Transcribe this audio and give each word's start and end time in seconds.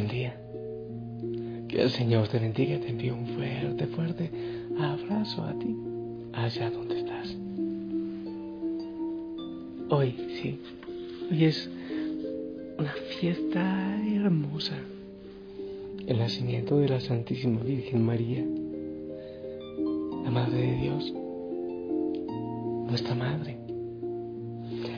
Buen 0.00 0.12
día. 0.12 0.34
Que 1.68 1.82
el 1.82 1.90
Señor 1.90 2.26
te 2.28 2.38
bendiga 2.38 2.76
y 2.76 2.78
te 2.78 2.88
envíe 2.88 3.10
un 3.10 3.26
fuerte, 3.26 3.86
fuerte 3.88 4.30
abrazo 4.78 5.44
a 5.44 5.52
ti, 5.58 5.76
allá 6.32 6.70
donde 6.70 7.00
estás. 7.00 7.36
Hoy, 9.90 10.14
sí, 10.40 10.58
hoy 11.30 11.44
es 11.44 11.68
una 12.78 12.94
fiesta 13.20 14.00
hermosa. 14.06 14.78
El 16.06 16.18
nacimiento 16.18 16.78
de 16.78 16.88
la 16.88 17.00
Santísima 17.00 17.60
Virgen 17.60 18.02
María, 18.02 18.42
la 20.24 20.30
Madre 20.30 20.62
de 20.62 20.76
Dios, 20.76 21.12
nuestra 22.88 23.14
Madre, 23.14 23.58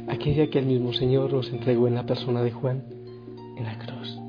aquella 0.07 0.49
que 0.49 0.61
el 0.61 0.67
mismo 0.67 0.93
Señor 0.93 1.33
nos 1.33 1.51
entregó 1.51 1.89
en 1.89 1.97
la 1.97 2.07
persona 2.07 2.41
de 2.41 2.53
Juan 2.53 2.85
en 3.57 3.65
la 3.65 3.77
cruz. 3.81 4.22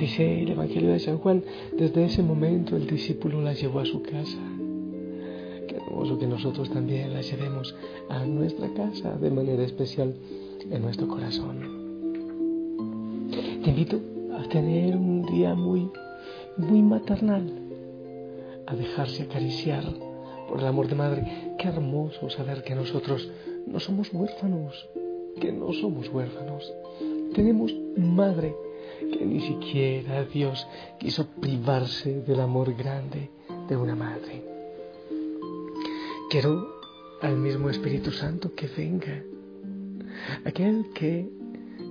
Dice 0.00 0.44
el 0.44 0.52
Evangelio 0.52 0.92
de 0.92 0.98
San 0.98 1.18
Juan, 1.18 1.44
desde 1.76 2.06
ese 2.06 2.22
momento 2.22 2.74
el 2.74 2.86
discípulo 2.86 3.42
la 3.42 3.52
llevó 3.52 3.80
a 3.80 3.84
su 3.84 4.00
casa. 4.00 4.38
Qué 5.68 5.76
hermoso 5.76 6.18
que 6.18 6.26
nosotros 6.26 6.70
también 6.70 7.12
la 7.12 7.20
llevemos 7.20 7.76
a 8.08 8.24
nuestra 8.24 8.72
casa 8.72 9.18
de 9.18 9.30
manera 9.30 9.62
especial 9.62 10.14
en 10.70 10.80
nuestro 10.80 11.06
corazón. 11.06 11.58
Te 13.62 13.68
invito 13.68 14.00
a 14.38 14.48
tener 14.48 14.96
un 14.96 15.26
día 15.26 15.54
muy, 15.54 15.90
muy 16.56 16.80
maternal, 16.80 17.52
a 18.68 18.74
dejarse 18.74 19.24
acariciar 19.24 19.84
por 20.48 20.60
el 20.60 20.66
amor 20.66 20.88
de 20.88 20.94
madre. 20.94 21.54
Qué 21.58 21.68
hermoso 21.68 22.30
saber 22.30 22.62
que 22.62 22.74
nosotros 22.74 23.30
no 23.66 23.78
somos 23.80 24.10
huérfanos, 24.14 24.88
que 25.38 25.52
no 25.52 25.74
somos 25.74 26.08
huérfanos. 26.08 26.72
Tenemos 27.34 27.76
madre 27.98 28.54
que 29.12 29.24
ni 29.24 29.40
siquiera 29.40 30.24
Dios 30.24 30.66
quiso 30.98 31.26
privarse 31.40 32.22
del 32.22 32.40
amor 32.40 32.74
grande 32.74 33.30
de 33.68 33.76
una 33.76 33.94
madre. 33.94 34.44
Quiero 36.30 36.80
al 37.22 37.36
mismo 37.36 37.70
Espíritu 37.70 38.10
Santo 38.10 38.54
que 38.54 38.66
venga, 38.68 39.22
aquel 40.44 40.86
que 40.94 41.28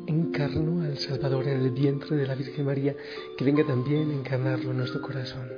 encarnó 0.08 0.82
al 0.84 0.98
Salvador 0.98 1.48
en 1.48 1.62
el 1.62 1.72
vientre 1.72 2.16
de 2.16 2.26
la 2.26 2.36
Virgen 2.36 2.66
María, 2.66 2.96
que 3.38 3.46
venga 3.46 3.66
también 3.66 4.10
a 4.10 4.14
encarnarlo 4.14 4.72
en 4.72 4.78
nuestro 4.78 5.02
corazón. 5.02 5.50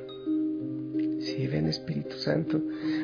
Si 1.19 1.47
ven 1.47 1.67
Espíritu 1.67 2.17
Santo, 2.17 2.59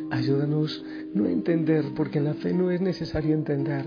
ayúdanos 0.09 0.83
no 1.13 1.25
a 1.25 1.31
entender, 1.31 1.85
porque 1.95 2.17
en 2.17 2.25
la 2.25 2.33
fe 2.33 2.53
no 2.53 2.71
es 2.71 2.81
necesario 2.81 3.33
entender. 3.33 3.85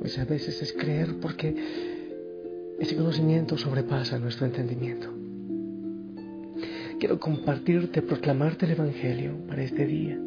Muchas 0.00 0.28
veces 0.28 0.60
es 0.60 0.72
creer 0.74 1.18
porque 1.20 1.93
ese 2.78 2.96
conocimiento 2.96 3.56
sobrepasa 3.56 4.18
nuestro 4.18 4.46
entendimiento. 4.46 5.08
Quiero 6.98 7.20
compartirte, 7.20 8.02
proclamarte 8.02 8.66
el 8.66 8.72
Evangelio 8.72 9.32
para 9.46 9.62
este 9.62 9.86
día. 9.86 10.18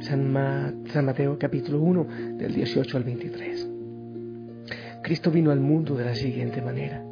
San, 0.00 0.32
Mateo 0.32 1.38
capítulo 1.38 1.80
1 1.80 2.36
del 2.38 2.54
18 2.54 2.96
al 2.96 3.04
23. 3.04 3.68
Cristo 5.02 5.30
vino 5.30 5.50
al 5.50 5.60
mundo 5.60 5.96
de 5.96 6.04
la 6.04 6.14
siguiente 6.14 6.62
manera. 6.62 7.02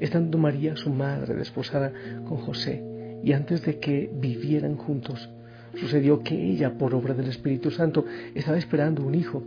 Estando 0.00 0.38
María, 0.38 0.76
su 0.76 0.90
madre, 0.90 1.34
desposada 1.34 1.92
con 2.26 2.38
José, 2.38 2.84
y 3.24 3.32
antes 3.32 3.62
de 3.64 3.78
que 3.78 4.10
vivieran 4.14 4.76
juntos, 4.76 5.28
sucedió 5.74 6.22
que 6.22 6.34
ella, 6.34 6.74
por 6.78 6.94
obra 6.94 7.14
del 7.14 7.28
Espíritu 7.28 7.70
Santo, 7.70 8.04
estaba 8.34 8.58
esperando 8.58 9.02
un 9.02 9.14
hijo. 9.14 9.42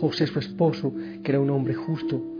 José, 0.00 0.26
su 0.26 0.38
esposo, 0.38 0.92
que 1.22 1.32
era 1.32 1.40
un 1.40 1.50
hombre 1.50 1.74
justo, 1.74 2.39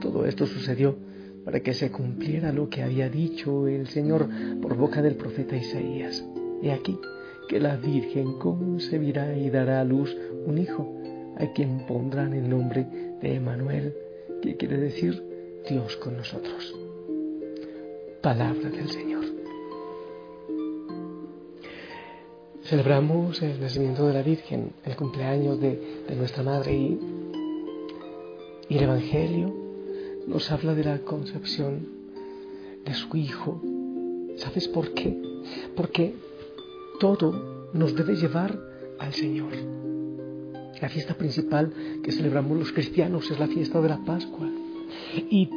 Todo 0.00 0.26
esto 0.26 0.46
sucedió 0.46 0.96
para 1.44 1.60
que 1.60 1.74
se 1.74 1.92
cumpliera 1.92 2.52
lo 2.52 2.68
que 2.68 2.82
había 2.82 3.08
dicho 3.08 3.68
el 3.68 3.86
Señor 3.86 4.28
por 4.60 4.76
boca 4.76 5.00
del 5.00 5.14
profeta 5.14 5.56
Isaías. 5.56 6.24
He 6.62 6.72
aquí 6.72 6.98
que 7.48 7.60
la 7.60 7.76
Virgen 7.76 8.38
concebirá 8.38 9.36
y 9.36 9.48
dará 9.50 9.80
a 9.80 9.84
luz 9.84 10.16
un 10.44 10.58
hijo, 10.58 10.92
a 11.38 11.46
quien 11.52 11.86
pondrán 11.86 12.32
el 12.32 12.48
nombre 12.48 12.86
de 13.22 13.34
Emanuel, 13.34 13.94
que 14.42 14.56
quiere 14.56 14.76
decir 14.78 15.22
Dios 15.68 15.96
con 15.98 16.16
nosotros. 16.16 16.74
Palabra 18.22 18.68
del 18.68 18.90
Señor. 18.90 19.24
Celebramos 22.64 23.40
el 23.42 23.60
nacimiento 23.60 24.08
de 24.08 24.14
la 24.14 24.22
Virgen, 24.22 24.72
el 24.84 24.96
cumpleaños 24.96 25.60
de, 25.60 26.02
nuestra 26.16 26.42
Madre 26.42 26.74
y, 26.74 26.98
y 28.68 28.78
el 28.78 28.82
Evangelio 28.82 29.65
nos 30.26 30.50
habla 30.50 30.74
de 30.74 30.84
la 30.84 30.98
concepción 30.98 31.88
de 32.84 32.94
su 32.94 33.16
Hijo. 33.16 33.62
¿Sabes 34.36 34.68
por 34.68 34.92
qué? 34.92 35.16
Porque 35.74 36.14
todo 37.00 37.68
nos 37.72 37.94
debe 37.94 38.16
llevar 38.16 38.58
al 38.98 39.12
Señor. 39.12 39.52
La 40.80 40.88
fiesta 40.88 41.14
principal 41.14 41.72
que 42.02 42.12
celebramos 42.12 42.58
los 42.58 42.72
cristianos 42.72 43.30
es 43.30 43.38
la 43.38 43.46
fiesta 43.46 43.80
de 43.80 43.88
la 43.88 44.04
Pascua. 44.04 44.48
Y 45.30 45.48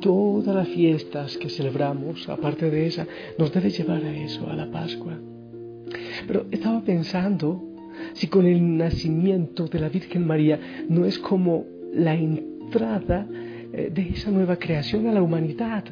todas 0.00 0.54
las 0.54 0.68
fiestas 0.68 1.36
que 1.36 1.48
celebramos, 1.48 2.28
aparte 2.28 2.70
de 2.70 2.86
esa, 2.86 3.06
nos 3.38 3.52
debe 3.52 3.70
llevar 3.70 4.04
a 4.04 4.16
eso, 4.16 4.48
a 4.48 4.54
la 4.54 4.70
Pascua. 4.70 5.18
Pero 6.26 6.46
estaba 6.50 6.82
pensando 6.82 7.64
si 8.12 8.28
con 8.28 8.46
el 8.46 8.76
nacimiento 8.76 9.66
de 9.66 9.80
la 9.80 9.88
Virgen 9.88 10.26
María 10.26 10.86
no 10.88 11.04
es 11.04 11.18
como 11.18 11.66
la 11.92 12.14
entrada 12.14 13.26
de 13.72 14.08
esa 14.14 14.30
nueva 14.30 14.56
creación 14.56 15.06
a 15.06 15.12
la 15.12 15.22
humanidad, 15.22 15.84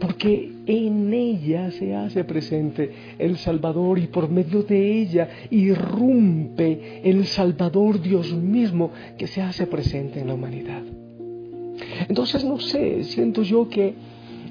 porque 0.00 0.50
en 0.66 1.12
ella 1.12 1.70
se 1.70 1.94
hace 1.94 2.24
presente 2.24 2.90
el 3.18 3.36
Salvador 3.38 3.98
y 3.98 4.06
por 4.06 4.30
medio 4.30 4.62
de 4.62 5.00
ella 5.00 5.28
irrumpe 5.50 7.00
el 7.04 7.26
Salvador 7.26 8.00
Dios 8.00 8.32
mismo 8.32 8.90
que 9.16 9.26
se 9.26 9.42
hace 9.42 9.66
presente 9.66 10.20
en 10.20 10.28
la 10.28 10.34
humanidad. 10.34 10.82
Entonces, 12.08 12.44
no 12.44 12.58
sé, 12.58 13.04
siento 13.04 13.42
yo 13.42 13.68
que 13.68 13.94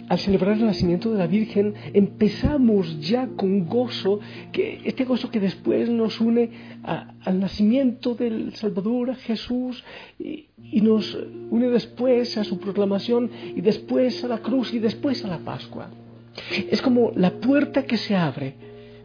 al 0.08 0.20
celebrar 0.20 0.58
el 0.58 0.66
nacimiento 0.66 1.12
de 1.12 1.18
la 1.18 1.28
Virgen, 1.28 1.74
empezamos 1.94 3.00
ya 3.02 3.28
con 3.36 3.66
gozo, 3.66 4.20
que 4.52 4.82
este 4.86 5.04
gozo 5.04 5.30
que 5.30 5.40
después 5.40 5.90
nos 5.90 6.22
une 6.22 6.50
al 6.84 7.40
nacimiento 7.40 8.16
del 8.16 8.54
Salvador, 8.56 9.12
a 9.12 9.16
Jesús, 9.16 9.84
y, 10.18 10.48
y, 10.72 10.82
nos 10.82 11.18
une 11.50 11.70
después 11.70 12.38
a 12.38 12.44
su 12.44 12.60
proclamación, 12.60 13.30
y 13.56 13.62
después 13.62 14.24
a 14.24 14.28
la 14.28 14.38
cruz, 14.38 14.74
y 14.74 14.80
después 14.80 15.24
a 15.26 15.28
la 15.28 15.40
Pascua. 15.40 15.90
Es 16.70 16.82
como 16.82 17.12
la 17.16 17.32
puerta 17.32 17.84
que 17.84 17.98
se 17.98 18.16
abre 18.16 18.56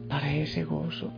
para 0.09 0.35
ese 0.35 0.65
gozo. 0.65 1.11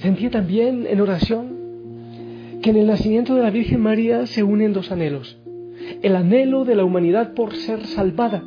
Sentía 0.00 0.30
también 0.30 0.86
en 0.86 1.00
oración 1.00 2.60
que 2.62 2.70
en 2.70 2.76
el 2.76 2.86
nacimiento 2.86 3.34
de 3.34 3.42
la 3.42 3.50
Virgen 3.50 3.80
María 3.80 4.26
se 4.26 4.42
unen 4.42 4.72
dos 4.72 4.90
anhelos 4.90 5.38
el 6.02 6.16
anhelo 6.16 6.64
de 6.64 6.74
la 6.74 6.84
humanidad 6.84 7.34
por 7.34 7.54
ser 7.54 7.86
salvada 7.86 8.44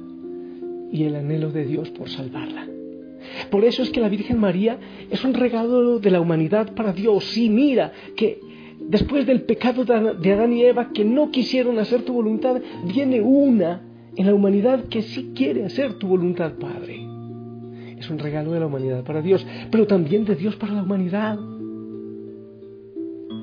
y 0.91 1.03
el 1.03 1.15
anhelo 1.15 1.51
de 1.51 1.65
Dios 1.65 1.89
por 1.91 2.09
salvarla. 2.09 2.67
Por 3.49 3.63
eso 3.65 3.83
es 3.83 3.89
que 3.89 3.99
la 3.99 4.09
Virgen 4.09 4.39
María 4.39 4.77
es 5.09 5.23
un 5.23 5.33
regalo 5.33 5.99
de 5.99 6.11
la 6.11 6.21
humanidad 6.21 6.73
para 6.73 6.93
Dios. 6.93 7.37
Y 7.37 7.49
mira 7.49 7.91
que 8.15 8.39
después 8.79 9.25
del 9.25 9.41
pecado 9.41 9.85
de 9.85 10.33
Adán 10.33 10.53
y 10.53 10.63
Eva 10.63 10.91
que 10.93 11.05
no 11.05 11.31
quisieron 11.31 11.79
hacer 11.79 12.03
tu 12.03 12.13
voluntad, 12.13 12.61
viene 12.85 13.21
una 13.21 13.81
en 14.15 14.25
la 14.25 14.33
humanidad 14.33 14.85
que 14.85 15.01
sí 15.01 15.31
quiere 15.35 15.65
hacer 15.65 15.93
tu 15.93 16.07
voluntad, 16.07 16.53
Padre. 16.53 17.05
Es 17.97 18.09
un 18.09 18.19
regalo 18.19 18.51
de 18.51 18.59
la 18.59 18.67
humanidad 18.67 19.03
para 19.03 19.21
Dios, 19.21 19.45
pero 19.71 19.85
también 19.85 20.25
de 20.25 20.35
Dios 20.35 20.55
para 20.55 20.73
la 20.73 20.83
humanidad. 20.83 21.37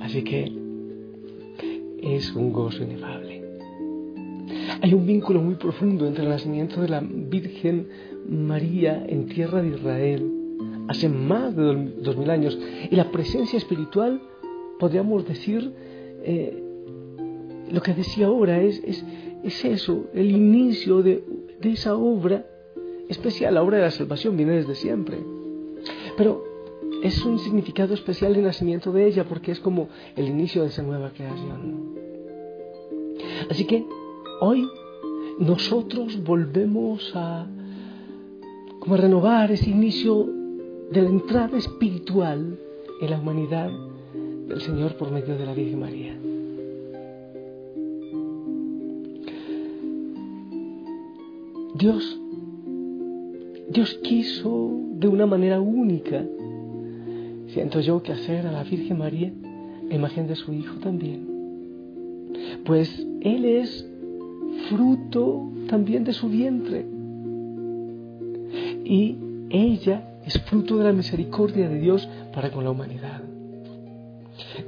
Así 0.01 0.23
que 0.23 0.53
es 2.03 2.35
un 2.35 2.53
gozo 2.53 2.83
inefable. 2.83 3.36
Hay 4.83 4.95
un 4.95 5.07
vínculo 5.07 5.41
muy 5.41 5.55
profundo 5.55 6.07
entre 6.07 6.25
el 6.25 6.31
nacimiento 6.31 6.81
de 6.81 6.89
la 6.89 7.01
Virgen 7.01 7.89
María 8.29 9.05
en 9.09 9.27
tierra 9.27 9.63
de 9.63 9.69
Israel 9.69 10.33
hace 10.89 11.09
más 11.09 11.55
de 11.57 11.93
dos 12.01 12.17
mil 12.17 12.31
años 12.31 12.59
y 12.91 12.95
la 12.95 13.11
presencia 13.11 13.57
espiritual, 13.57 14.21
podríamos 14.79 15.27
decir, 15.27 15.73
eh, 16.23 16.63
lo 17.71 17.81
que 17.83 17.95
decía 17.95 18.27
ahora 18.27 18.61
es, 18.61 18.83
es, 19.43 19.65
eso, 19.65 20.07
el 20.15 20.31
inicio 20.31 21.03
de, 21.03 21.25
de 21.61 21.71
esa 21.73 21.97
obra 21.97 22.47
especial. 23.09 23.55
La 23.55 23.63
obra 23.63 23.79
de 23.79 23.85
la 23.85 23.91
salvación 23.91 24.37
viene 24.37 24.53
desde 24.53 24.75
siempre. 24.75 25.19
Pero 26.17 26.45
es 27.03 27.25
un 27.25 27.39
significado 27.39 27.95
especial 27.95 28.35
el 28.35 28.43
nacimiento 28.43 28.93
de 28.93 29.07
ella 29.07 29.25
porque 29.25 29.53
es 29.53 29.61
como 29.61 29.89
el 30.17 30.29
inicio 30.29 30.63
de 30.63 30.69
esa 30.69 30.83
nueva 30.83 31.11
creación. 31.11 31.95
Así 33.51 33.65
que 33.65 33.85
hoy 34.41 34.69
nosotros 35.39 36.23
volvemos 36.23 37.13
a, 37.15 37.47
renovar 38.89 39.51
ese 39.51 39.71
inicio 39.71 40.29
de 40.93 41.03
la 41.03 41.09
entrada 41.09 41.59
espiritual 41.59 42.57
en 43.01 43.11
la 43.11 43.19
humanidad 43.19 43.69
del 44.47 44.61
Señor 44.61 44.95
por 44.97 45.11
medio 45.11 45.37
de 45.37 45.45
la 45.45 45.55
Virgen 45.55 45.81
María. 45.81 46.17
Dios, 51.75 52.21
Dios 53.69 53.99
quiso 54.05 54.71
de 54.93 55.09
una 55.09 55.27
manera 55.27 55.61
única, 55.61 56.25
siento 57.49 57.81
yo 57.81 58.03
que 58.03 58.13
hacer 58.13 58.47
a 58.47 58.53
la 58.53 58.63
Virgen 58.63 58.99
María 58.99 59.33
imagen 59.91 60.27
de 60.27 60.37
su 60.37 60.53
Hijo 60.53 60.77
también. 60.79 61.27
Pues 62.65 63.07
Él 63.21 63.45
es 63.45 63.89
fruto 64.69 65.51
también 65.69 66.05
de 66.05 66.13
su 66.13 66.29
vientre. 66.29 66.87
Y 68.85 69.17
ella 69.51 70.21
es 70.25 70.39
fruto 70.43 70.77
de 70.77 70.85
la 70.85 70.93
misericordia 70.93 71.69
de 71.69 71.81
Dios 71.81 72.09
para 72.35 72.51
con 72.51 72.65
la 72.65 72.71
humanidad. 72.71 73.23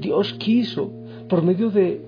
Dios 0.00 0.34
quiso, 0.34 0.90
por 1.28 1.42
medio 1.42 1.70
de 1.70 2.04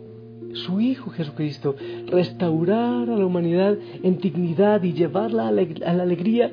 su 0.55 0.81
Hijo 0.81 1.11
Jesucristo, 1.11 1.77
restaurar 2.07 3.09
a 3.11 3.17
la 3.17 3.27
humanidad 3.27 3.77
en 4.03 4.19
dignidad 4.19 4.83
y 4.83 4.93
llevarla 4.93 5.49
a 5.49 5.53
la, 5.53 5.63
alegría 6.03 6.53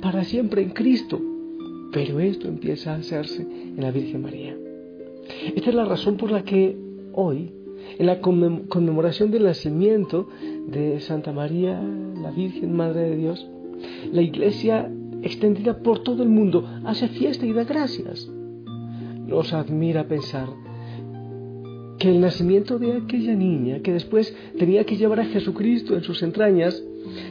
para 0.00 0.24
siempre 0.24 0.62
en 0.62 0.70
Cristo. 0.70 1.20
Pero 1.92 2.20
esto 2.20 2.48
empieza 2.48 2.92
a 2.92 2.96
hacerse 2.96 3.42
en 3.42 3.80
la 3.80 3.90
Virgen 3.90 4.22
María. 4.22 4.56
Esta 5.54 5.70
es 5.70 5.74
la 5.74 5.84
razón 5.84 6.16
por 6.16 6.30
la 6.30 6.42
que 6.42 6.76
hoy, 7.12 7.52
en 7.98 8.06
la 8.06 8.20
conmemoración 8.20 9.30
del 9.30 9.44
nacimiento 9.44 10.28
de 10.68 11.00
Santa 11.00 11.32
María, 11.32 11.80
la 11.80 12.30
Virgen 12.30 12.74
Madre 12.74 13.10
de 13.10 13.16
Dios, 13.16 13.46
la 14.12 14.22
Iglesia 14.22 14.90
extendida 15.22 15.78
por 15.78 16.00
todo 16.00 16.22
el 16.22 16.28
mundo 16.28 16.68
hace 16.84 17.08
fiesta 17.08 17.46
y 17.46 17.52
da 17.52 17.64
gracias. 17.64 18.30
Nos 19.26 19.52
admira 19.52 20.04
pensar 20.04 20.48
que 21.98 22.10
el 22.10 22.20
nacimiento 22.20 22.78
de 22.78 22.94
aquella 22.94 23.34
niña 23.34 23.80
que 23.80 23.92
después 23.92 24.34
tenía 24.58 24.84
que 24.84 24.96
llevar 24.96 25.20
a 25.20 25.26
Jesucristo 25.26 25.94
en 25.94 26.02
sus 26.02 26.22
entrañas 26.22 26.82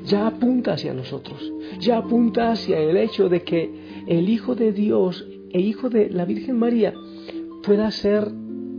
ya 0.05 0.27
apunta 0.27 0.73
hacia 0.73 0.93
nosotros, 0.93 1.51
ya 1.79 1.97
apunta 1.97 2.51
hacia 2.51 2.79
el 2.79 2.95
hecho 2.97 3.29
de 3.29 3.41
que 3.41 3.69
el 4.07 4.29
Hijo 4.29 4.55
de 4.55 4.71
Dios 4.71 5.27
e 5.51 5.59
Hijo 5.59 5.89
de 5.89 6.09
la 6.09 6.25
Virgen 6.25 6.57
María 6.57 6.93
pueda 7.63 7.91
ser 7.91 8.31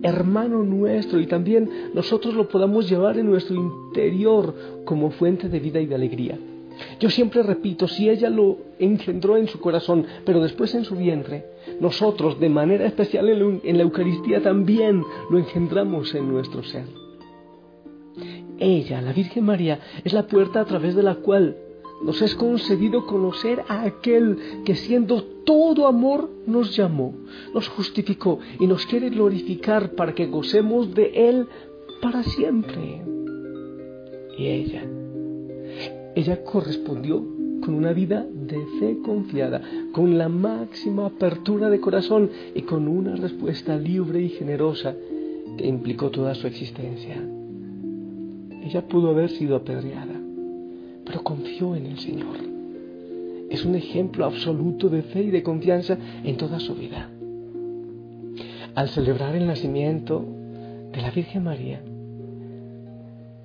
hermano 0.03 0.63
nuestro 0.63 1.21
y 1.21 1.27
también 1.27 1.69
nosotros 1.95 2.35
lo 2.35 2.49
podamos 2.49 2.89
llevar 2.89 3.19
en 3.19 3.27
nuestro 3.27 3.57
interior 3.57 4.55
como 4.85 5.11
fuente 5.11 5.49
de 5.49 5.61
vida 5.61 5.81
y 5.81 5.87
de 5.87 5.95
alegría. 5.95 6.39
Yo 7.01 7.11
siempre 7.11 7.43
repito, 7.43 7.87
si 7.87 8.09
ella 8.09 8.31
lo 8.31 8.59
engendró 8.79 9.37
en 9.37 9.47
su 9.47 9.61
corazón, 9.61 10.07
pero 10.25 10.41
después 10.41 10.75
en 10.75 10.85
su 10.85 10.97
vientre, 10.97 11.45
nosotros 11.81 12.41
de 12.41 12.49
manera 12.49 12.87
especial 12.87 13.29
en 13.29 13.77
la 13.77 13.83
Eucaristía 13.83 14.43
también 14.43 15.03
lo 15.31 15.39
engendramos 15.39 16.15
en 16.15 16.29
nuestro 16.29 16.63
ser. 16.63 16.85
Ella, 18.59 19.03
la 19.03 19.13
Virgen 19.13 19.45
María, 19.45 19.81
es 20.05 20.13
la 20.13 20.27
puerta 20.27 20.61
a 20.61 20.65
través 20.65 20.95
de 20.95 21.03
la 21.03 21.17
cual 21.17 21.57
nos 22.05 22.21
es 22.23 22.35
concedido 22.35 23.07
conocer 23.07 23.63
a 23.69 23.83
aquel 23.83 24.63
que 24.65 24.75
siendo 24.75 25.23
todo 25.45 25.87
amor 25.87 26.31
nos 26.47 26.77
llamó, 26.77 27.15
nos 27.55 27.69
justificó 27.69 28.39
y 28.59 28.67
nos 28.67 28.87
quiere 28.87 29.11
glorificar 29.11 29.95
para 29.95 30.15
que 30.15 30.27
gocemos 30.27 30.95
de 30.95 31.29
Él 31.29 31.47
para 32.01 32.23
siempre. 32.23 33.03
Y 34.39 34.47
ella, 34.47 34.85
ella 36.15 36.45
correspondió 36.45 37.25
con 37.63 37.75
una 37.75 37.93
vida 37.93 38.27
de 38.29 38.59
fe 38.79 38.99
confiada, 39.05 39.63
con 39.93 40.19
la 40.19 40.29
máxima 40.29 41.07
apertura 41.07 41.71
de 41.71 41.81
corazón 41.81 42.31
y 42.55 42.63
con 42.63 42.89
una 42.89 43.15
respuesta 43.15 43.77
libre 43.77 44.21
y 44.21 44.31
generosa 44.31 44.95
que 45.57 45.67
implicó 45.67 46.11
toda 46.11 46.35
su 46.35 46.47
existencia. 46.47 47.23
Ella 48.65 48.87
pudo 48.89 49.11
haber 49.11 49.31
sido 49.31 49.57
apedreada, 49.57 50.12
pero 51.05 51.23
confió 51.23 51.75
en 51.75 51.87
el 51.87 51.99
Señor. 51.99 52.37
Es 53.51 53.65
un 53.65 53.75
ejemplo 53.75 54.25
absoluto 54.25 54.89
de 54.89 55.03
fe 55.03 55.25
y 55.25 55.31
de 55.31 55.43
confianza 55.43 55.99
en 56.25 56.37
toda 56.37 56.59
su 56.59 56.75
vida. 56.75 57.11
Al 58.75 58.89
celebrar 58.89 59.35
el 59.37 59.47
nacimiento 59.47 60.25
de 60.93 61.03
la 61.03 61.11
Virgen 61.11 61.45
María, 61.45 61.83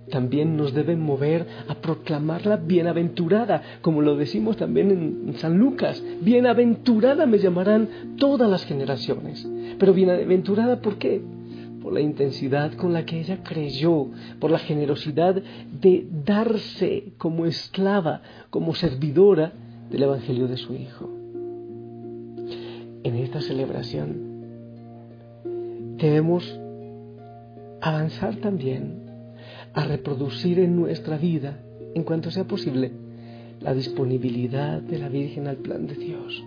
también 0.09 0.55
nos 0.55 0.73
debe 0.73 0.95
mover 0.95 1.45
a 1.67 1.75
proclamarla 1.75 2.55
bienaventurada, 2.55 3.61
como 3.81 4.01
lo 4.01 4.15
decimos 4.15 4.55
también 4.55 4.91
en 5.27 5.33
San 5.37 5.57
Lucas. 5.57 6.01
Bienaventurada 6.21 7.25
me 7.25 7.39
llamarán 7.39 8.15
todas 8.17 8.49
las 8.49 8.65
generaciones. 8.65 9.45
Pero 9.77 9.93
bienaventurada, 9.93 10.79
¿por 10.79 10.95
qué? 10.97 11.21
La 11.91 12.01
intensidad 12.01 12.73
con 12.73 12.93
la 12.93 13.05
que 13.05 13.19
ella 13.19 13.43
creyó, 13.43 14.07
por 14.39 14.51
la 14.51 14.59
generosidad 14.59 15.35
de 15.35 16.07
darse 16.25 17.13
como 17.17 17.45
esclava, 17.45 18.21
como 18.49 18.75
servidora 18.75 19.53
del 19.89 20.03
Evangelio 20.03 20.47
de 20.47 20.57
su 20.57 20.73
Hijo. 20.73 21.09
En 23.03 23.15
esta 23.15 23.41
celebración 23.41 24.27
debemos 25.97 26.59
avanzar 27.81 28.35
también 28.37 29.07
a 29.73 29.85
reproducir 29.85 30.59
en 30.59 30.75
nuestra 30.75 31.17
vida, 31.17 31.59
en 31.93 32.03
cuanto 32.03 32.31
sea 32.31 32.45
posible, 32.45 32.91
la 33.61 33.73
disponibilidad 33.73 34.81
de 34.81 34.99
la 34.99 35.09
Virgen 35.09 35.47
al 35.47 35.57
plan 35.57 35.87
de 35.87 35.95
Dios, 35.95 36.43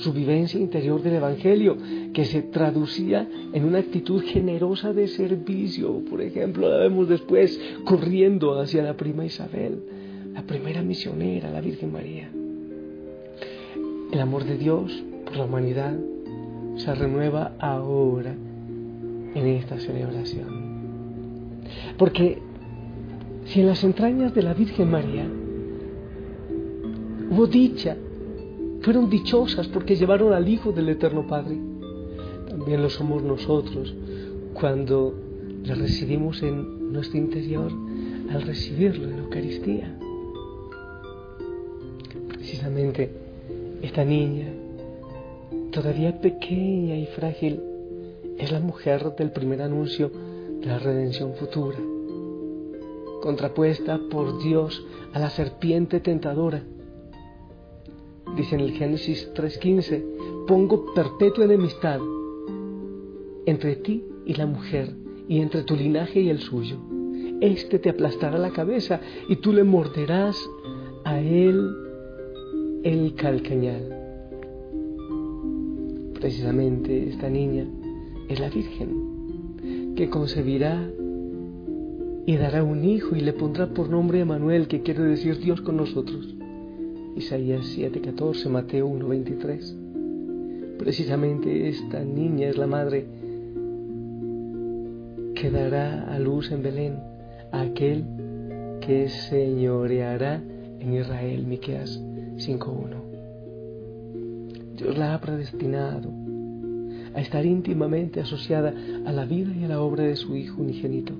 su 0.00 0.12
vivencia 0.12 0.60
interior 0.60 1.02
del 1.02 1.14
Evangelio, 1.14 1.76
que 2.12 2.24
se 2.24 2.42
traducía 2.42 3.28
en 3.52 3.64
una 3.64 3.78
actitud 3.78 4.22
generosa 4.22 4.92
de 4.92 5.08
servicio. 5.08 6.02
Por 6.08 6.20
ejemplo, 6.22 6.68
la 6.68 6.78
vemos 6.78 7.08
después 7.08 7.58
corriendo 7.84 8.58
hacia 8.60 8.82
la 8.82 8.96
prima 8.96 9.24
Isabel, 9.24 9.82
la 10.32 10.42
primera 10.42 10.82
misionera, 10.82 11.50
la 11.50 11.60
Virgen 11.60 11.92
María. 11.92 12.30
El 14.12 14.20
amor 14.20 14.44
de 14.44 14.56
Dios 14.56 15.04
por 15.24 15.36
la 15.36 15.44
humanidad 15.44 15.98
se 16.76 16.94
renueva 16.94 17.52
ahora 17.58 18.34
en 19.34 19.46
esta 19.46 19.78
celebración. 19.80 20.68
Porque 21.96 22.38
si 23.46 23.60
en 23.60 23.66
las 23.66 23.82
entrañas 23.82 24.34
de 24.34 24.42
la 24.42 24.54
Virgen 24.54 24.90
María 24.90 25.26
hubo 27.30 27.46
dicha, 27.46 27.96
fueron 28.82 29.10
dichosas 29.10 29.68
porque 29.68 29.96
llevaron 29.96 30.32
al 30.32 30.48
Hijo 30.48 30.72
del 30.72 30.88
Eterno 30.88 31.26
Padre, 31.26 31.58
también 32.48 32.82
lo 32.82 32.90
somos 32.90 33.22
nosotros 33.22 33.94
cuando 34.54 35.14
le 35.64 35.74
recibimos 35.74 36.42
en 36.42 36.92
nuestro 36.92 37.18
interior 37.18 37.70
al 38.30 38.42
recibirlo 38.42 39.04
en 39.04 39.16
la 39.16 39.22
Eucaristía. 39.22 39.98
Precisamente 42.28 43.10
esta 43.82 44.04
niña, 44.04 44.48
todavía 45.70 46.20
pequeña 46.20 46.96
y 46.96 47.06
frágil, 47.06 47.60
es 48.38 48.52
la 48.52 48.60
mujer 48.60 49.14
del 49.16 49.32
primer 49.32 49.62
anuncio 49.62 50.10
la 50.62 50.78
redención 50.78 51.34
futura, 51.34 51.78
contrapuesta 53.22 54.00
por 54.10 54.42
Dios 54.42 54.84
a 55.12 55.18
la 55.18 55.30
serpiente 55.30 56.00
tentadora. 56.00 56.62
Dice 58.38 58.54
en 58.54 58.60
el 58.60 58.70
Génesis 58.70 59.28
3:15, 59.34 60.46
pongo 60.46 60.94
perpetua 60.94 61.44
enemistad 61.44 61.98
entre 63.46 63.74
ti 63.74 64.04
y 64.24 64.34
la 64.34 64.46
mujer, 64.46 64.94
y 65.26 65.40
entre 65.40 65.64
tu 65.64 65.74
linaje 65.74 66.20
y 66.20 66.28
el 66.28 66.38
suyo. 66.38 66.76
Este 67.40 67.80
te 67.80 67.90
aplastará 67.90 68.38
la 68.38 68.50
cabeza 68.50 69.00
y 69.28 69.36
tú 69.36 69.52
le 69.52 69.64
morderás 69.64 70.38
a 71.04 71.18
él 71.20 71.68
el 72.84 73.14
calcañal. 73.14 73.82
Precisamente 76.14 77.08
esta 77.08 77.28
niña 77.28 77.66
es 78.28 78.38
la 78.38 78.50
Virgen 78.50 79.94
que 79.96 80.08
concebirá 80.08 80.88
y 82.24 82.36
dará 82.36 82.62
un 82.62 82.84
hijo 82.84 83.16
y 83.16 83.20
le 83.20 83.32
pondrá 83.32 83.74
por 83.74 83.88
nombre 83.88 84.20
Emanuel, 84.20 84.68
que 84.68 84.82
quiere 84.82 85.02
decir 85.02 85.38
Dios 85.38 85.60
con 85.60 85.76
nosotros. 85.76 86.37
Isaías 87.18 87.66
7:14, 87.76 88.48
Mateo 88.48 88.86
1:23. 88.86 89.74
Precisamente 90.78 91.68
esta 91.68 92.04
niña 92.04 92.46
es 92.46 92.56
la 92.56 92.68
madre 92.68 93.06
que 95.34 95.50
dará 95.50 96.14
a 96.14 96.18
luz 96.20 96.52
en 96.52 96.62
Belén 96.62 96.94
a 97.50 97.62
aquel 97.62 98.04
que 98.80 99.08
señoreará 99.08 100.40
en 100.78 100.94
Israel, 100.94 101.44
Miqueas 101.44 102.00
5.1. 102.36 103.02
Dios 104.76 104.96
la 104.96 105.14
ha 105.14 105.20
predestinado 105.20 106.12
a 107.14 107.20
estar 107.20 107.44
íntimamente 107.44 108.20
asociada 108.20 108.72
a 109.04 109.10
la 109.10 109.24
vida 109.24 109.52
y 109.56 109.64
a 109.64 109.68
la 109.68 109.80
obra 109.80 110.04
de 110.04 110.14
su 110.14 110.36
Hijo 110.36 110.62
unigénito. 110.62 111.14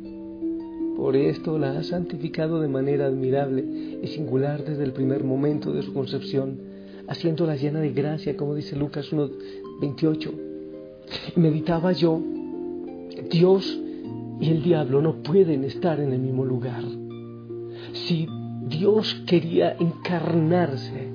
Por 0.99 1.15
esto 1.15 1.61
la 1.61 1.79
ha 1.79 1.85
santificado 1.85 2.61
de 2.61 2.67
manera 2.67 3.07
admirable 3.07 3.65
y 4.03 4.07
singular 4.09 4.65
desde 4.65 4.83
el 4.83 4.93
primer 4.93 5.23
momento 5.23 5.73
de 5.73 5.83
su 5.83 5.95
concepción, 5.95 6.59
haciéndola 7.07 7.55
llena 7.55 7.79
de 7.79 7.93
gracia, 7.93 8.37
como 8.37 8.57
dice 8.57 8.75
Lucas 8.75 9.13
1.28. 9.13 10.33
Meditaba 11.37 11.93
yo, 11.93 12.21
Dios 13.31 13.81
y 14.41 14.51
el 14.51 14.61
diablo 14.65 15.01
no 15.01 15.23
pueden 15.23 15.63
estar 15.63 16.01
en 16.01 16.13
el 16.13 16.19
mismo 16.19 16.45
lugar. 16.45 16.83
Si 17.93 18.27
Dios 18.69 19.23
quería 19.25 19.77
encarnarse 19.79 21.07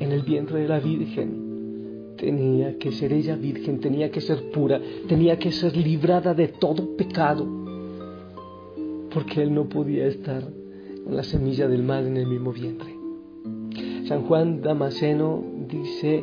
en 0.00 0.12
el 0.12 0.22
vientre 0.22 0.60
de 0.60 0.68
la 0.68 0.80
Virgen, 0.80 2.14
tenía 2.16 2.78
que 2.78 2.90
ser 2.92 3.12
ella 3.12 3.36
virgen, 3.36 3.80
tenía 3.80 4.10
que 4.10 4.22
ser 4.22 4.50
pura, 4.50 4.80
tenía 5.06 5.38
que 5.38 5.52
ser 5.52 5.76
librada 5.76 6.32
de 6.32 6.48
todo 6.48 6.96
pecado, 6.96 7.65
porque 9.16 9.42
él 9.42 9.54
no 9.54 9.66
podía 9.66 10.06
estar 10.08 10.42
con 11.02 11.16
la 11.16 11.22
semilla 11.22 11.66
del 11.68 11.82
mal 11.82 12.06
en 12.06 12.18
el 12.18 12.26
mismo 12.26 12.52
vientre. 12.52 12.94
San 14.06 14.26
Juan 14.26 14.60
Damasceno 14.60 15.42
dice 15.66 16.22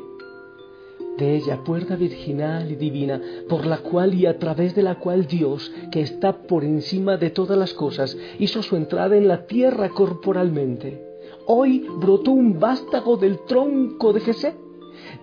de 1.17 1.35
ella, 1.35 1.63
puerta 1.63 1.95
virginal 1.95 2.71
y 2.71 2.75
divina, 2.75 3.19
por 3.49 3.65
la 3.65 3.79
cual 3.79 4.13
y 4.13 4.27
a 4.27 4.37
través 4.37 4.75
de 4.75 4.83
la 4.83 4.99
cual 4.99 5.25
Dios, 5.25 5.73
que 5.91 6.01
está 6.01 6.43
por 6.43 6.63
encima 6.63 7.17
de 7.17 7.31
todas 7.31 7.57
las 7.57 7.73
cosas, 7.73 8.15
hizo 8.37 8.61
su 8.61 8.75
entrada 8.75 9.17
en 9.17 9.27
la 9.27 9.47
tierra 9.47 9.89
corporalmente. 9.89 11.03
Hoy 11.47 11.87
brotó 11.99 12.29
un 12.29 12.59
vástago 12.59 13.17
del 13.17 13.39
tronco 13.47 14.13
de 14.13 14.19
Jesús 14.19 14.51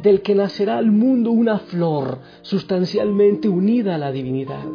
del 0.02 0.22
que 0.22 0.34
nacerá 0.34 0.76
al 0.76 0.90
mundo 0.90 1.30
una 1.30 1.60
flor 1.60 2.18
sustancialmente 2.42 3.48
unida 3.48 3.94
a 3.94 3.98
la 3.98 4.10
divinidad. 4.10 4.66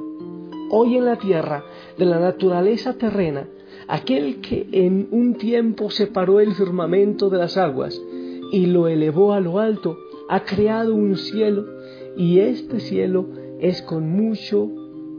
Hoy 0.70 0.98
en 0.98 1.06
la 1.06 1.18
tierra, 1.18 1.64
de 1.98 2.06
la 2.06 2.20
naturaleza 2.20 2.94
terrena, 2.94 3.48
aquel 3.88 4.42
que 4.42 4.68
en 4.72 5.08
un 5.12 5.36
tiempo 5.36 5.90
separó 5.90 6.40
el 6.40 6.54
firmamento 6.54 7.30
de 7.30 7.38
las 7.38 7.58
aguas 7.58 8.02
y 8.52 8.66
lo 8.66 8.88
elevó 8.88 9.34
a 9.34 9.40
lo 9.40 9.60
alto, 9.60 9.98
ha 10.30 10.44
creado 10.44 10.96
un 10.96 11.18
cielo 11.18 11.66
y 12.18 12.40
este 12.40 12.80
cielo 12.80 13.28
es 13.60 13.82
con 13.82 14.10
mucho 14.10 14.70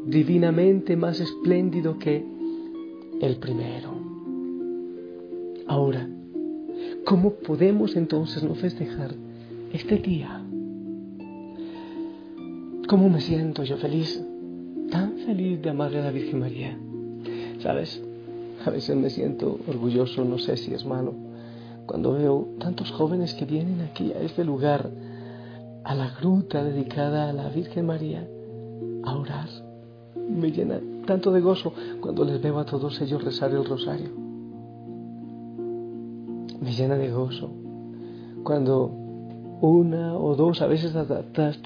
divinamente 0.07 0.97
más 0.97 1.21
espléndido 1.21 1.99
que 1.99 2.25
el 3.21 3.37
primero. 3.37 3.95
Ahora, 5.67 6.09
¿cómo 7.05 7.35
podemos 7.35 7.97
entonces 7.97 8.43
no 8.43 8.55
festejar 8.55 9.15
este 9.73 9.99
día. 9.99 10.43
¿Cómo 12.89 13.09
me 13.09 13.21
siento 13.21 13.65
yo 13.65 13.77
feliz? 13.77 14.23
Feliz 15.27 15.61
de 15.61 15.71
amarle 15.71 15.99
a 15.99 16.05
la 16.05 16.13
Virgen 16.13 16.39
María. 16.39 16.79
¿Sabes? 17.59 18.01
A 18.65 18.71
veces 18.71 18.95
me 18.95 19.11
siento 19.11 19.59
orgulloso, 19.67 20.25
no 20.25 20.39
sé 20.39 20.57
si 20.57 20.73
es 20.73 20.87
malo, 20.87 21.15
cuando 21.85 22.13
veo 22.13 22.47
tantos 22.61 22.93
jóvenes 22.93 23.35
que 23.35 23.45
vienen 23.45 23.81
aquí 23.81 24.13
a 24.13 24.21
este 24.21 24.45
lugar, 24.45 24.89
a 25.83 25.95
la 25.97 26.11
gruta 26.21 26.63
dedicada 26.63 27.29
a 27.29 27.33
la 27.33 27.49
Virgen 27.49 27.87
María, 27.87 28.25
a 29.03 29.17
orar. 29.17 29.49
Me 30.15 30.53
llena 30.53 30.81
tanto 31.07 31.33
de 31.33 31.41
gozo 31.41 31.73
cuando 32.01 32.25
les 32.25 32.41
veo 32.41 32.61
a 32.61 32.65
todos 32.65 33.01
ellos 33.01 33.25
rezar 33.25 33.51
el 33.51 33.65
rosario. 33.65 34.11
Me 36.61 36.71
llena 36.71 36.95
de 36.97 37.11
gozo 37.11 37.51
cuando 38.45 38.93
una 39.61 40.17
o 40.17 40.37
dos, 40.37 40.63
a 40.63 40.69
veces 40.69 40.95
hasta, 40.95 41.25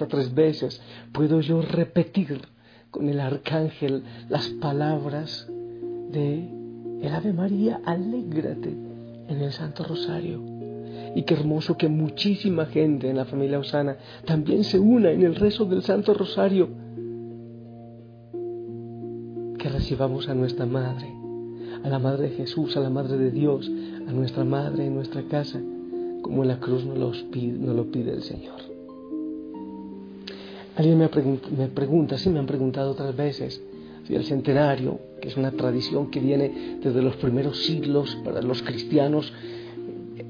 tres 0.09 0.35
veces, 0.35 0.81
puedo 1.13 1.43
yo 1.43 1.61
repetir 1.61 2.41
con 2.91 3.09
el 3.09 3.21
arcángel 3.21 4.03
las 4.29 4.49
palabras 4.49 5.49
de 6.11 6.49
el 7.03 7.15
Ave 7.15 7.33
María, 7.33 7.81
alégrate 7.85 8.77
en 9.29 9.41
el 9.41 9.53
Santo 9.53 9.85
Rosario. 9.85 10.41
Y 11.15 11.23
qué 11.23 11.35
hermoso 11.35 11.77
que 11.77 11.89
muchísima 11.89 12.67
gente 12.67 13.09
en 13.09 13.17
la 13.17 13.25
familia 13.25 13.59
Osana 13.59 13.97
también 14.27 14.65
se 14.65 14.79
una 14.79 15.11
en 15.11 15.23
el 15.23 15.35
rezo 15.35 15.65
del 15.65 15.83
Santo 15.83 16.15
Rosario. 16.15 16.69
Que 19.59 19.69
recibamos 19.69 20.29
a 20.29 20.35
nuestra 20.35 20.67
Madre, 20.67 21.09
a 21.83 21.89
la 21.89 21.99
Madre 21.99 22.31
de 22.31 22.37
Jesús, 22.37 22.77
a 22.77 22.81
la 22.81 22.91
Madre 22.91 23.17
de 23.17 23.31
Dios, 23.31 23.71
a 24.07 24.13
nuestra 24.13 24.45
Madre 24.45 24.87
en 24.87 24.95
nuestra 24.95 25.23
casa 25.23 25.61
como 26.23 26.43
en 26.43 26.49
la 26.49 26.61
cruz 26.61 26.85
nos, 26.85 27.25
lo 27.35 27.91
pide 27.91 28.13
el 28.13 28.23
Señor. 28.23 28.70
Alguien 30.77 30.99
me, 30.99 31.11
me 31.57 31.69
pregunta, 31.69 32.19
sí 32.19 32.31
me 32.31 32.39
han 32.39 32.47
preguntado 32.47 32.93
otras 32.93 33.17
veces, 33.17 33.61
si 34.07 34.15
el 34.15 34.25
centenario, 34.25 34.99
que 35.21 35.29
es 35.29 35.37
una 35.37 35.51
tradición 35.53 36.11
que 36.11 36.21
viene 36.21 36.79
desde 36.83 37.03
los 37.03 37.17
primeros 37.17 37.65
siglos 37.65 38.17
para 38.25 38.41
los 38.43 38.63
cristianos, 38.63 39.33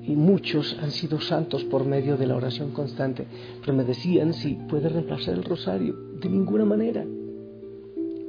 y 0.06 0.16
muchos 0.16 0.76
han 0.80 0.90
sido 0.90 1.20
santos 1.20 1.64
por 1.64 1.84
medio 1.84 2.16
de 2.16 2.26
la 2.26 2.36
oración 2.36 2.72
constante, 2.72 3.26
pero 3.60 3.74
me 3.74 3.84
decían 3.84 4.34
si 4.34 4.54
puede 4.54 4.88
reemplazar 4.88 5.34
el 5.34 5.44
rosario. 5.44 5.94
De 6.20 6.28
ninguna 6.28 6.64
manera. 6.64 7.04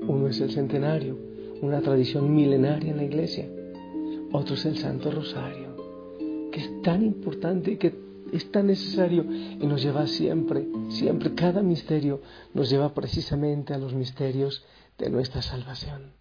Uno 0.07 0.27
es 0.27 0.39
el 0.41 0.51
centenario, 0.51 1.17
una 1.61 1.81
tradición 1.81 2.33
milenaria 2.33 2.91
en 2.91 2.97
la 2.97 3.03
iglesia. 3.03 3.47
Otro 4.31 4.55
es 4.55 4.65
el 4.65 4.77
Santo 4.77 5.11
Rosario 5.11 5.71
que 6.51 6.59
es 6.59 6.81
tan 6.81 7.03
importante 7.03 7.77
que 7.77 8.10
es 8.31 8.51
tan 8.51 8.67
necesario 8.67 9.23
y 9.23 9.65
nos 9.65 9.81
lleva 9.81 10.07
siempre, 10.07 10.65
siempre, 10.89 11.33
cada 11.33 11.61
misterio 11.61 12.21
nos 12.53 12.69
lleva 12.69 12.93
precisamente 12.93 13.73
a 13.73 13.77
los 13.77 13.93
misterios 13.93 14.65
de 14.97 15.09
nuestra 15.09 15.41
salvación. 15.41 16.13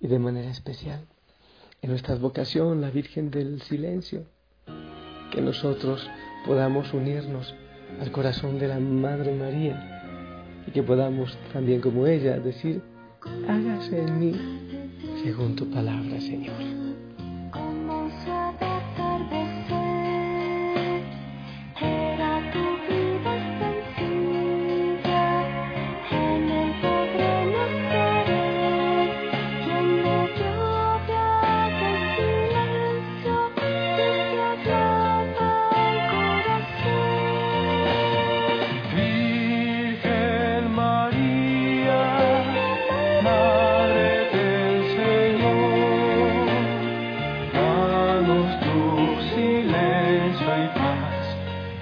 Y 0.00 0.06
de 0.06 0.18
manera 0.18 0.50
especial, 0.50 1.06
en 1.82 1.90
nuestra 1.90 2.14
vocación, 2.16 2.80
la 2.80 2.90
Virgen 2.90 3.30
del 3.30 3.62
Silencio, 3.62 4.24
que 5.32 5.40
nosotros 5.40 6.08
podamos 6.46 6.92
unirnos 6.92 7.54
al 8.00 8.10
corazón 8.12 8.58
de 8.58 8.68
la 8.68 8.78
Madre 8.78 9.34
María 9.34 10.62
y 10.66 10.70
que 10.70 10.82
podamos 10.82 11.36
también 11.52 11.80
como 11.80 12.06
ella 12.06 12.38
decir, 12.38 12.82
hágase 13.48 14.02
en 14.02 14.18
mí 14.18 14.32
según 15.22 15.56
tu 15.56 15.70
palabra, 15.70 16.20
Señor. 16.20 16.83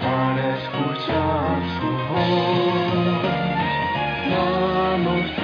para 0.03 0.57
escuchar 0.57 1.63
su 1.79 1.87
voz. 2.09 3.23
Vamos 4.29 5.42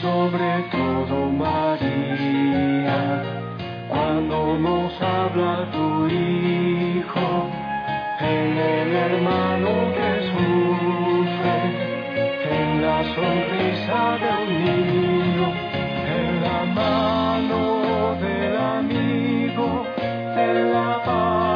sobre 0.00 0.62
todo 0.70 1.30
María, 1.30 3.22
cuando 3.88 4.58
nos 4.58 4.92
habla 5.02 5.70
tu 5.72 6.06
Hijo, 6.06 7.50
en 8.20 8.56
el 8.56 8.94
hermano 8.94 9.68
que 9.96 10.10
sufre, 10.30 11.56
en 12.50 12.82
la 12.82 12.98
sonrisa 13.14 14.18
de 14.22 14.30
un 14.42 14.50
niño, 14.64 15.48
en 16.16 16.42
la 16.42 16.64
mano 16.64 18.16
del 18.20 18.56
amigo, 18.56 19.86
en 20.36 20.72
la 20.72 21.02
paz. 21.04 21.49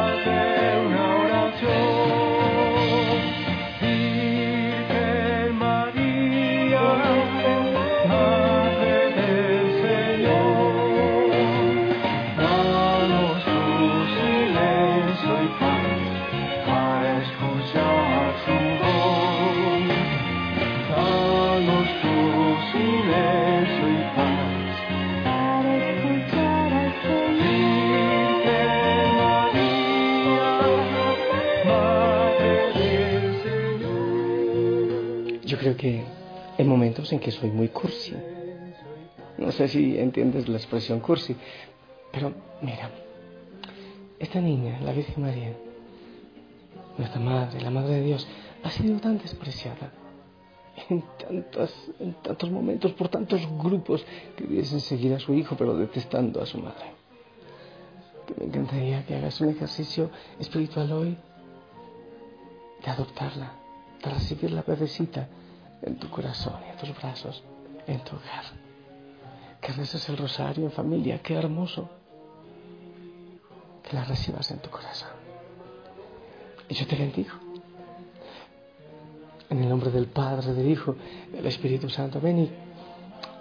Que 35.85 36.63
momentos 36.63 37.11
en 37.13 37.19
que 37.19 37.29
soy 37.29 37.51
muy 37.51 37.69
cursi. 37.69 38.15
No 39.37 39.51
sé 39.51 39.67
si 39.67 39.99
entiendes 39.99 40.47
la 40.47 40.57
expresión 40.57 40.99
cursi, 40.99 41.35
pero 42.11 42.33
mira, 42.61 42.89
esta 44.17 44.39
niña, 44.41 44.79
la 44.81 44.93
Virgen 44.93 45.21
María, 45.21 45.53
nuestra 46.97 47.19
madre, 47.19 47.61
la 47.61 47.69
madre 47.69 47.95
de 47.95 48.03
Dios, 48.03 48.27
ha 48.63 48.71
sido 48.71 48.99
tan 48.99 49.19
despreciada 49.19 49.91
en, 50.89 51.03
tantas, 51.19 51.71
en 51.99 52.13
tantos 52.15 52.49
momentos 52.49 52.93
por 52.93 53.09
tantos 53.09 53.41
grupos 53.59 54.03
que 54.35 54.45
hubiesen 54.45 54.79
seguir 54.79 55.13
a 55.13 55.19
su 55.19 55.35
hijo, 55.35 55.55
pero 55.55 55.77
detestando 55.77 56.41
a 56.41 56.47
su 56.47 56.57
madre. 56.57 56.93
Que 58.25 58.33
me 58.39 58.45
encantaría 58.45 59.05
que 59.05 59.15
hagas 59.15 59.39
un 59.39 59.49
ejercicio 59.49 60.09
espiritual 60.39 60.91
hoy 60.93 61.17
de 62.83 62.89
adoptarla, 62.89 63.51
de 64.03 64.09
recibir 64.09 64.51
la 64.51 64.63
bebecita 64.63 65.27
en 65.81 65.97
tu 65.97 66.09
corazón, 66.09 66.55
en 66.69 66.77
tus 66.77 66.95
brazos, 66.97 67.43
en 67.87 67.99
tu 67.99 68.15
hogar. 68.15 68.45
Que 69.61 69.71
reces 69.73 70.07
el 70.09 70.17
rosario 70.17 70.65
en 70.65 70.71
familia, 70.71 71.21
qué 71.21 71.35
hermoso. 71.35 71.89
Que 73.83 73.95
la 73.95 74.03
recibas 74.03 74.49
en 74.51 74.59
tu 74.59 74.69
corazón. 74.69 75.09
Y 76.69 76.73
yo 76.73 76.87
te 76.87 76.95
bendigo. 76.95 77.33
En 79.49 79.59
el 79.63 79.69
nombre 79.69 79.91
del 79.91 80.07
Padre, 80.07 80.53
del 80.53 80.69
Hijo, 80.69 80.95
del 81.31 81.45
Espíritu 81.45 81.89
Santo, 81.89 82.19
ven 82.19 82.39
y 82.39 82.51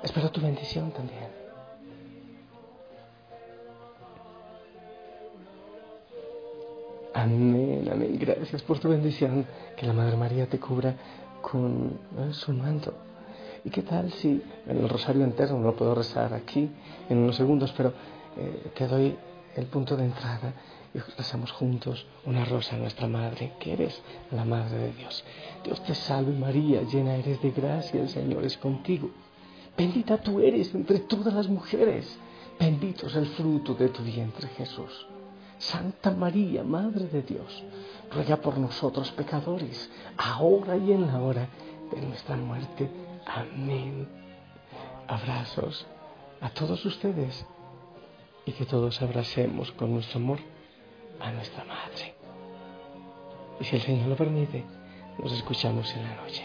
espero 0.02 0.30
tu 0.30 0.40
bendición 0.40 0.90
también. 0.92 1.44
Amén, 7.14 7.88
amén. 7.90 8.18
Gracias 8.18 8.60
por 8.62 8.78
tu 8.80 8.88
bendición. 8.88 9.46
Que 9.76 9.86
la 9.86 9.92
Madre 9.92 10.16
María 10.16 10.46
te 10.46 10.58
cubra 10.58 10.94
con 11.50 11.98
su 12.32 12.52
manto. 12.52 12.94
¿Y 13.64 13.70
qué 13.70 13.82
tal 13.82 14.10
si 14.12 14.42
el 14.66 14.88
rosario 14.88 15.24
entero 15.24 15.56
no 15.56 15.64
lo 15.64 15.76
puedo 15.76 15.94
rezar 15.94 16.32
aquí 16.34 16.70
en 17.08 17.18
unos 17.18 17.36
segundos, 17.36 17.72
pero 17.76 17.92
eh, 18.36 18.70
te 18.74 18.86
doy 18.86 19.16
el 19.56 19.66
punto 19.66 19.96
de 19.96 20.04
entrada 20.04 20.52
y 20.94 20.98
rezamos 20.98 21.50
juntos 21.52 22.06
una 22.24 22.44
rosa 22.44 22.76
a 22.76 22.78
nuestra 22.78 23.08
Madre, 23.08 23.52
que 23.58 23.72
eres 23.72 24.00
la 24.30 24.44
Madre 24.44 24.78
de 24.78 24.92
Dios. 24.92 25.24
Dios 25.64 25.82
te 25.84 25.94
salve 25.94 26.32
María, 26.32 26.82
llena 26.82 27.16
eres 27.16 27.40
de 27.42 27.50
gracia, 27.50 28.00
el 28.00 28.08
Señor 28.08 28.44
es 28.44 28.56
contigo. 28.58 29.10
Bendita 29.76 30.18
tú 30.18 30.40
eres 30.40 30.74
entre 30.74 31.00
todas 31.00 31.34
las 31.34 31.48
mujeres, 31.48 32.16
bendito 32.58 33.06
es 33.06 33.16
el 33.16 33.26
fruto 33.26 33.74
de 33.74 33.88
tu 33.88 34.02
vientre 34.02 34.48
Jesús. 34.56 35.06
Santa 35.58 36.10
María, 36.10 36.62
Madre 36.62 37.06
de 37.06 37.22
Dios, 37.22 37.62
ruega 38.10 38.36
por 38.36 38.58
nosotros 38.58 39.10
pecadores, 39.12 39.90
ahora 40.16 40.76
y 40.76 40.92
en 40.92 41.06
la 41.06 41.20
hora 41.20 41.48
de 41.92 42.00
nuestra 42.00 42.36
muerte. 42.36 42.90
Amén. 43.26 44.08
Abrazos 45.06 45.86
a 46.40 46.50
todos 46.50 46.84
ustedes 46.84 47.46
y 48.46 48.52
que 48.52 48.66
todos 48.66 49.00
abracemos 49.02 49.72
con 49.72 49.92
nuestro 49.92 50.18
amor 50.18 50.38
a 51.20 51.32
nuestra 51.32 51.64
Madre. 51.64 52.14
Y 53.60 53.64
si 53.64 53.76
el 53.76 53.82
Señor 53.82 54.08
lo 54.08 54.16
permite, 54.16 54.64
nos 55.22 55.32
escuchamos 55.32 55.94
en 55.94 56.02
la 56.02 56.14
noche. 56.16 56.44